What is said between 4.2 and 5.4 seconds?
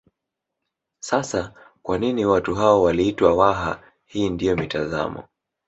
ndiyo mitazamo